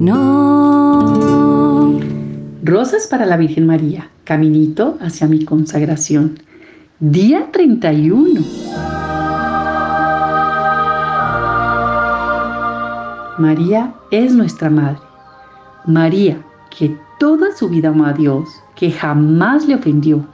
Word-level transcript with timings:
no. 0.00 0.30
Rosas 2.62 3.06
para 3.06 3.26
la 3.26 3.36
Virgen 3.36 3.66
María, 3.66 4.08
caminito 4.24 4.96
hacia 5.00 5.26
mi 5.26 5.44
consagración. 5.44 6.38
Día 7.00 7.48
31. 7.52 8.40
María 13.38 13.94
es 14.10 14.34
nuestra 14.34 14.68
madre. 14.68 15.00
María, 15.86 16.42
que 16.76 16.94
toda 17.18 17.56
su 17.56 17.68
vida 17.68 17.88
amó 17.88 18.04
a 18.04 18.12
Dios, 18.12 18.48
que 18.76 18.90
jamás 18.90 19.66
le 19.66 19.76
ofendió 19.76 20.26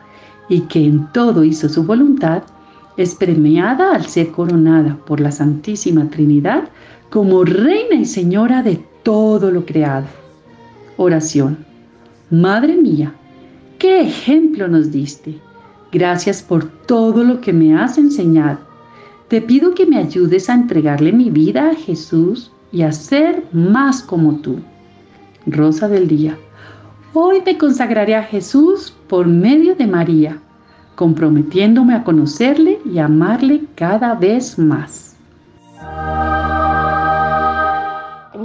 y 0.49 0.63
que 0.63 0.85
en 0.85 1.07
todo 1.13 1.45
hizo 1.45 1.69
su 1.69 1.85
voluntad, 1.85 2.43
es 2.97 3.15
premiada 3.15 3.95
al 3.95 4.07
ser 4.07 4.31
coronada 4.33 4.97
por 5.07 5.21
la 5.21 5.31
Santísima 5.31 6.09
Trinidad 6.09 6.65
como 7.11 7.45
Reina 7.45 7.95
y 7.95 8.05
Señora 8.05 8.63
de 8.63 8.83
todo 9.03 9.51
lo 9.51 9.65
creado. 9.65 10.07
Oración. 10.97 11.65
Madre 12.31 12.77
mía, 12.77 13.15
¿qué 13.79 14.01
ejemplo 14.01 14.67
nos 14.69 14.91
diste? 14.91 15.39
Gracias 15.93 16.43
por 16.43 16.65
todo 16.87 17.23
lo 17.23 17.41
que 17.41 17.53
me 17.53 17.77
has 17.77 17.99
enseñado. 17.99 18.59
Te 19.29 19.41
pido 19.41 19.75
que 19.75 19.87
me 19.87 19.99
ayudes 19.99 20.51
a 20.51 20.55
entregarle 20.55 21.13
mi 21.13 21.31
vida 21.31 21.71
a 21.71 21.75
Jesús 21.75 22.51
y 22.73 22.83
a 22.83 22.93
ser 22.93 23.45
más 23.53 24.03
como 24.03 24.37
tú. 24.37 24.57
Rosa 25.47 25.89
del 25.89 26.09
Día. 26.09 26.37
Hoy 27.13 27.43
me 27.47 27.57
consagraré 27.57 28.15
a 28.15 28.23
Jesús 28.23 28.95
por 29.09 29.27
medio 29.27 29.75
de 29.75 29.87
María, 29.87 30.39
comprometiéndome 30.97 31.95
a 31.95 32.05
conocerle 32.05 32.79
y 32.85 32.99
amarle 32.99 33.63
cada 33.75 34.15
vez 34.15 34.59
más. 34.59 35.16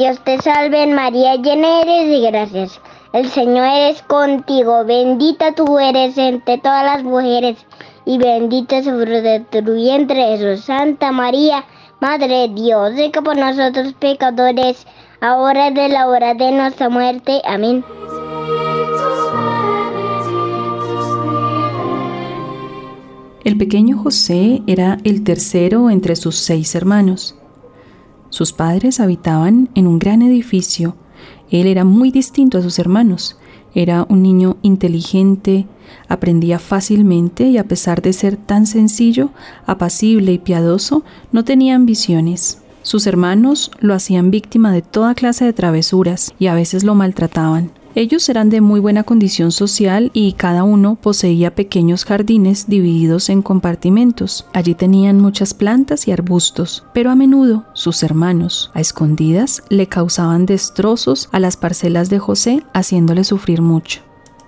Dios 0.02 0.20
te 0.24 0.42
salve 0.42 0.88
María, 0.88 1.36
llena 1.36 1.84
eres 1.84 2.10
de 2.10 2.32
gracias. 2.32 2.82
El 3.14 3.30
Señor 3.30 3.68
es 3.72 4.02
contigo, 4.02 4.84
bendita 4.84 5.54
tú 5.54 5.78
eres 5.78 6.18
entre 6.18 6.58
todas 6.58 6.84
las 6.84 7.04
mujeres 7.04 7.64
y 8.08 8.18
bendito 8.18 8.78
es 8.78 8.88
el 8.88 8.96
fruto 8.96 9.22
de 9.22 9.42
tu 9.42 9.76
vientre 9.76 10.16
Jesús. 10.36 10.66
Santa 10.66 11.12
María, 11.12 11.66
Madre 12.00 12.28
de 12.28 12.48
Dios, 12.48 12.94
que 13.14 13.22
por 13.22 13.38
nosotros 13.38 13.94
pecadores, 14.00 14.88
ahora 15.20 15.68
es 15.68 15.76
de 15.76 15.90
la 15.90 16.08
hora 16.08 16.34
de 16.34 16.52
nuestra 16.52 16.90
muerte. 16.90 17.40
Amén. 17.46 17.86
El 23.44 23.56
pequeño 23.56 24.00
José 24.00 24.64
era 24.66 24.98
el 25.04 25.24
tercero 25.24 25.92
entre 25.92 26.16
sus 26.16 26.38
seis 26.38 26.74
hermanos. 26.74 27.36
Sus 28.32 28.52
padres 28.52 29.00
habitaban 29.00 29.70
en 29.76 29.86
un 29.86 30.00
gran 30.00 30.24
edificio 30.24 30.96
él 31.52 31.68
era 31.68 31.84
muy 31.84 32.12
distinto 32.12 32.58
a 32.58 32.62
sus 32.62 32.80
hermanos. 32.80 33.38
Era 33.76 34.06
un 34.10 34.24
niño 34.24 34.58
inteligente, 34.62 35.68
aprendía 36.08 36.60
fácilmente 36.60 37.44
y 37.44 37.58
a 37.58 37.66
pesar 37.66 38.02
de 38.02 38.14
ser 38.14 38.38
tan 38.38 38.66
sencillo, 38.66 39.30
apacible 39.66 40.32
y 40.32 40.40
piadoso, 40.40 41.04
no 41.32 41.44
tenía 41.44 41.76
ambiciones. 41.76 42.62
Sus 42.84 43.06
hermanos 43.06 43.72
lo 43.80 43.94
hacían 43.94 44.32
víctima 44.32 44.72
de 44.72 44.82
toda 44.82 45.14
clase 45.14 45.46
de 45.46 45.54
travesuras 45.54 46.34
y 46.40 46.48
a 46.48 46.56
veces 46.56 46.84
lo 46.84 46.96
maltrataban. 46.96 47.72
Ellos 47.94 48.30
eran 48.30 48.50
de 48.50 48.62
muy 48.62 48.80
buena 48.80 49.04
condición 49.04 49.52
social 49.52 50.12
y 50.14 50.32
cada 50.34 50.64
uno 50.64 50.96
poseía 50.96 51.54
pequeños 51.56 52.06
jardines 52.06 52.70
divididos 52.70 53.30
en 53.30 53.42
compartimentos. 53.42 54.46
Allí 54.54 54.76
tenían 54.76 55.20
muchas 55.20 55.54
plantas 55.54 56.08
y 56.08 56.14
arbustos, 56.14 56.86
pero 56.94 57.12
a 57.12 57.16
menudo 57.16 57.66
sus 57.74 58.02
hermanos, 58.04 58.72
a 58.74 58.80
escondidas, 58.80 59.64
le 59.68 59.88
causaban 59.88 60.46
destrozos 60.46 61.28
a 61.34 61.42
las 61.42 61.58
parcelas 61.58 62.10
de 62.10 62.20
José, 62.20 62.64
haciéndole 62.74 63.26
sufrir 63.26 63.62
mucho. 63.62 64.00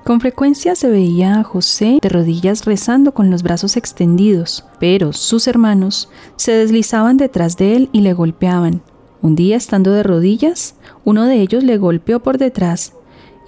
Con 0.06 0.22
frecuencia 0.22 0.76
se 0.76 0.90
veía 0.90 1.40
a 1.40 1.44
José 1.44 2.00
de 2.02 2.10
rodillas 2.10 2.64
rezando 2.64 3.14
con 3.14 3.30
los 3.30 3.44
brazos 3.44 3.76
extendidos, 3.76 4.64
pero 4.80 5.12
sus 5.12 5.48
hermanos 5.48 6.08
se 6.38 6.54
deslizaban 6.54 7.18
detrás 7.18 7.58
de 7.58 7.76
él 7.76 7.90
y 7.92 8.02
le 8.02 8.14
golpeaban. 8.14 8.82
Un 9.22 9.36
día, 9.36 9.58
estando 9.58 9.92
de 9.92 10.04
rodillas, 10.04 10.76
uno 11.04 11.26
de 11.26 11.42
ellos 11.42 11.64
le 11.64 11.78
golpeó 11.78 12.22
por 12.22 12.38
detrás 12.38 12.94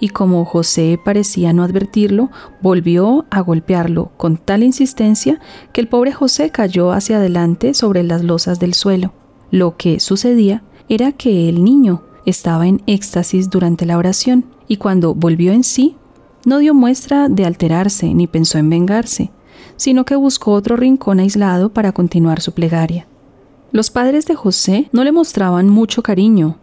y 0.00 0.10
como 0.10 0.44
José 0.44 0.98
parecía 1.02 1.52
no 1.52 1.62
advertirlo, 1.62 2.30
volvió 2.60 3.26
a 3.30 3.40
golpearlo 3.40 4.12
con 4.16 4.36
tal 4.36 4.62
insistencia 4.62 5.40
que 5.72 5.80
el 5.80 5.88
pobre 5.88 6.12
José 6.12 6.50
cayó 6.50 6.92
hacia 6.92 7.16
adelante 7.16 7.74
sobre 7.74 8.02
las 8.02 8.22
losas 8.22 8.58
del 8.60 8.74
suelo. 8.74 9.12
Lo 9.50 9.76
que 9.76 10.00
sucedía 10.00 10.62
era 10.88 11.12
que 11.12 11.48
el 11.48 11.64
niño 11.64 12.02
estaba 12.26 12.66
en 12.66 12.82
éxtasis 12.86 13.50
durante 13.50 13.86
la 13.86 13.96
oración 13.96 14.46
y 14.68 14.76
cuando 14.76 15.14
volvió 15.14 15.52
en 15.52 15.64
sí, 15.64 15.96
no 16.44 16.58
dio 16.58 16.74
muestra 16.74 17.28
de 17.28 17.44
alterarse 17.44 18.12
ni 18.14 18.26
pensó 18.26 18.58
en 18.58 18.70
vengarse, 18.70 19.30
sino 19.76 20.04
que 20.04 20.16
buscó 20.16 20.52
otro 20.52 20.76
rincón 20.76 21.20
aislado 21.20 21.72
para 21.72 21.92
continuar 21.92 22.40
su 22.40 22.52
plegaria. 22.52 23.06
Los 23.72 23.90
padres 23.90 24.26
de 24.26 24.34
José 24.34 24.88
no 24.92 25.04
le 25.04 25.12
mostraban 25.12 25.68
mucho 25.68 26.02
cariño, 26.02 26.58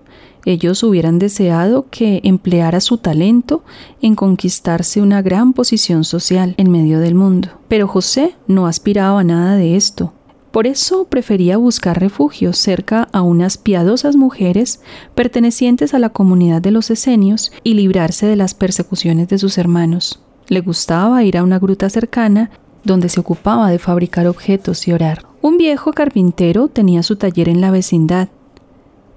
ellos 0.46 0.84
hubieran 0.84 1.20
deseado 1.20 1.88
que 1.90 2.22
empleara 2.24 2.82
su 2.82 2.98
talento 2.98 3.64
en 4.02 4.16
conquistarse 4.16 5.02
una 5.02 5.22
gran 5.22 5.54
posición 5.54 6.04
social 6.04 6.54
en 6.58 6.72
medio 6.72 7.00
del 7.00 7.16
mundo. 7.16 7.50
Pero 7.68 7.88
José 7.88 8.36
no 8.48 8.68
aspiraba 8.68 9.22
a 9.22 9.24
nada 9.24 9.56
de 9.56 9.76
esto. 9.76 10.14
Por 10.52 10.68
eso 10.68 11.06
prefería 11.06 11.58
buscar 11.58 12.00
refugio 12.00 12.54
cerca 12.54 13.08
a 13.12 13.24
unas 13.24 13.58
piadosas 13.58 14.16
mujeres 14.16 14.82
pertenecientes 15.16 15.96
a 15.96 16.00
la 16.00 16.10
comunidad 16.10 16.62
de 16.62 16.70
los 16.70 16.92
esenios 16.92 17.52
y 17.64 17.74
librarse 17.74 18.28
de 18.28 18.36
las 18.36 18.54
persecuciones 18.54 19.30
de 19.30 19.40
sus 19.40 19.58
hermanos. 19.58 20.22
Le 20.50 20.60
gustaba 20.60 21.24
ir 21.24 21.38
a 21.38 21.44
una 21.44 21.58
gruta 21.58 21.90
cercana 21.90 22.52
donde 22.84 23.10
se 23.10 23.20
ocupaba 23.20 23.72
de 23.72 23.80
fabricar 23.80 24.28
objetos 24.28 24.88
y 24.88 24.92
orar. 24.92 25.26
Un 25.42 25.58
viejo 25.58 25.94
carpintero 25.94 26.68
tenía 26.68 27.02
su 27.02 27.16
taller 27.16 27.50
en 27.50 27.62
la 27.62 27.72
vecindad 27.72 28.28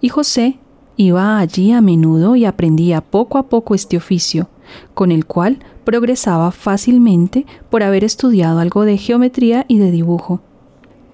y 0.01 0.09
José 0.09 0.59
Iba 0.99 1.39
allí 1.39 1.73
a 1.73 1.83
menudo 1.83 2.37
y 2.37 2.47
aprendía 2.47 3.03
poco 3.03 3.37
a 3.37 3.45
poco 3.45 3.75
este 3.75 3.99
oficio, 3.99 4.49
con 4.95 5.13
el 5.13 5.27
cual 5.27 5.59
progresaba 5.85 6.51
fácilmente 6.53 7.45
por 7.69 7.83
haber 7.83 8.03
estudiado 8.03 8.61
algo 8.61 8.85
de 8.85 8.97
geometría 8.97 9.67
y 9.69 9.79
de 9.79 9.91
dibujo. 9.91 10.41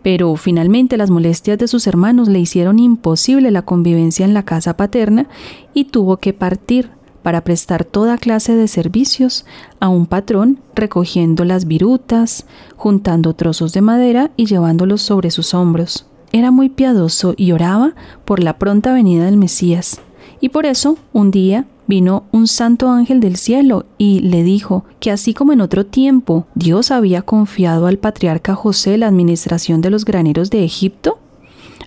Pero 0.03 0.35
finalmente 0.37 0.97
las 0.97 1.11
molestias 1.11 1.59
de 1.59 1.67
sus 1.67 1.87
hermanos 1.89 2.29
le 2.29 2.39
hicieron 2.39 2.79
imposible 2.79 3.51
la 3.51 3.63
convivencia 3.63 4.25
en 4.25 4.35
la 4.35 4.45
casa 4.45 4.77
paterna 4.77 5.27
y 5.75 5.87
tuvo 5.87 6.17
que 6.17 6.33
partir 6.33 6.91
para 7.25 7.43
prestar 7.43 7.85
toda 7.85 8.19
clase 8.19 8.55
de 8.55 8.69
servicios 8.69 9.45
a 9.81 9.89
un 9.89 10.07
patrón 10.07 10.59
recogiendo 10.75 11.45
las 11.45 11.67
virutas, 11.67 12.47
juntando 12.77 13.35
trozos 13.35 13.73
de 13.73 13.81
madera 13.81 14.31
y 14.37 14.47
llevándolos 14.47 15.03
sobre 15.03 15.31
sus 15.31 15.55
hombros 15.55 16.07
era 16.33 16.51
muy 16.51 16.69
piadoso 16.69 17.35
y 17.37 17.53
oraba 17.53 17.95
por 18.25 18.43
la 18.43 18.59
pronta 18.59 18.93
venida 18.93 19.27
del 19.27 19.37
Mesías. 19.37 20.01
Y 20.41 20.49
por 20.49 20.67
eso, 20.67 20.97
un 21.13 21.31
día, 21.31 21.67
vino 21.87 22.25
un 22.33 22.49
santo 22.49 22.89
ángel 22.89 23.21
del 23.21 23.37
cielo 23.37 23.85
y 23.99 24.21
le 24.21 24.43
dijo 24.43 24.85
que 24.99 25.11
así 25.11 25.35
como 25.35 25.53
en 25.53 25.61
otro 25.61 25.85
tiempo 25.85 26.47
Dios 26.55 26.91
había 26.91 27.21
confiado 27.21 27.87
al 27.87 27.99
patriarca 27.99 28.55
José 28.55 28.97
la 28.97 29.09
administración 29.09 29.83
de 29.83 29.91
los 29.91 30.05
graneros 30.05 30.49
de 30.51 30.65
Egipto, 30.65 31.19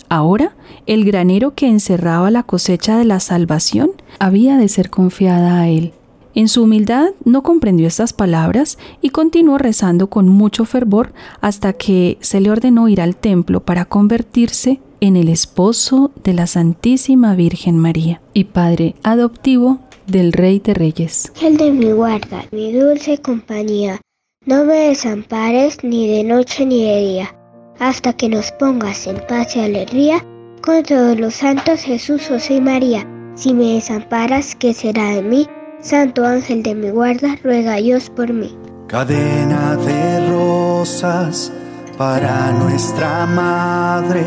ahora 0.07 0.55
el 0.85 1.05
granero 1.05 1.55
que 1.55 1.67
encerraba 1.67 2.29
la 2.29 2.43
cosecha 2.43 2.97
de 2.97 3.05
la 3.05 3.19
salvación 3.19 3.91
había 4.19 4.57
de 4.57 4.67
ser 4.67 4.91
confiada 4.91 5.59
a 5.59 5.67
él. 5.69 5.94
En 6.35 6.49
su 6.49 6.63
humildad 6.63 7.11
no 7.23 7.43
comprendió 7.43 7.87
estas 7.87 8.11
palabras 8.11 8.77
y 9.01 9.09
continuó 9.09 9.57
rezando 9.57 10.09
con 10.09 10.27
mucho 10.27 10.65
fervor 10.65 11.13
hasta 11.39 11.71
que 11.71 12.17
se 12.19 12.41
le 12.41 12.51
ordenó 12.51 12.89
ir 12.89 12.99
al 12.99 13.15
templo 13.15 13.61
para 13.61 13.85
convertirse 13.85 14.81
en 14.99 15.15
el 15.15 15.29
esposo 15.29 16.11
de 16.25 16.33
la 16.33 16.45
Santísima 16.45 17.35
Virgen 17.35 17.77
María 17.77 18.21
y 18.33 18.45
padre 18.45 18.95
adoptivo 19.01 19.79
del 20.07 20.33
Rey 20.33 20.59
de 20.59 20.73
Reyes. 20.73 21.31
El 21.41 21.55
de 21.55 21.71
mi 21.71 21.91
guarda, 21.93 22.43
mi 22.51 22.73
dulce 22.73 23.17
compañía, 23.17 24.01
no 24.45 24.65
me 24.65 24.89
desampares 24.89 25.83
ni 25.83 26.07
de 26.07 26.23
noche 26.25 26.65
ni 26.65 26.83
de 26.83 26.99
día, 26.99 27.35
hasta 27.79 28.11
que 28.11 28.27
nos 28.27 28.51
pongas 28.51 29.07
en 29.07 29.17
paz 29.27 29.55
y 29.55 29.61
alegría 29.61 30.23
con 30.61 30.83
todos 30.83 31.17
los 31.17 31.35
santos 31.35 31.81
Jesús, 31.81 32.27
José 32.27 32.55
y 32.55 32.61
María 32.61 33.07
Si 33.35 33.53
me 33.53 33.75
desamparas, 33.75 34.55
¿qué 34.55 34.73
será 34.73 35.11
de 35.11 35.21
mí? 35.21 35.47
Santo 35.85 36.25
ángel 36.25 36.63
de 36.63 36.73
mi 36.73 36.89
guarda, 36.89 37.35
ruega 37.43 37.75
Dios 37.75 38.09
por 38.09 38.33
mí. 38.33 38.57
Cadena 38.87 39.75
de 39.75 40.29
rosas 40.31 41.51
para 41.95 42.51
nuestra 42.53 43.27
madre, 43.27 44.23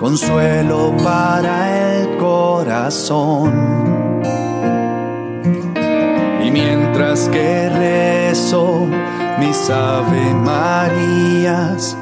consuelo 0.00 0.96
para 1.04 1.98
el 2.00 2.16
corazón. 2.16 3.52
Y 6.42 6.50
mientras 6.50 7.28
que 7.28 7.68
rezo 7.68 8.86
mis 9.38 9.68
Ave 9.68 10.32
Marías, 10.42 11.94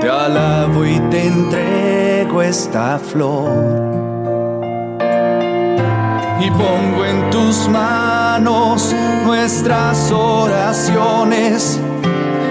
te 0.00 0.08
alabo 0.08 0.86
y 0.86 1.00
te 1.10 1.26
entrego 1.26 2.40
esta 2.40 3.00
flor 3.00 4.11
y 6.44 6.50
pongo 6.50 7.04
en 7.04 7.30
tus 7.30 7.68
manos 7.68 8.94
nuestras 9.24 10.10
oraciones. 10.10 11.78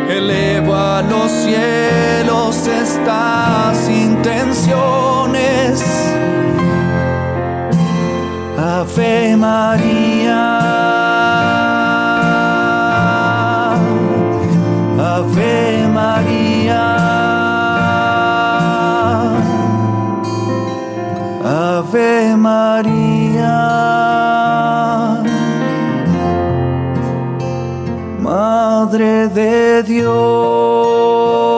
Elevo 0.09 0.73
a 0.75 1.01
los 1.01 1.31
cielos 1.31 2.67
estas 2.67 3.89
intenciones. 3.89 5.83
Ave 8.57 9.35
María. 9.35 10.00
Oh. 30.13 31.50